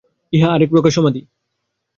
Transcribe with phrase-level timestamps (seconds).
[0.33, 1.21] ইহা আর এক প্রকার সমাধি।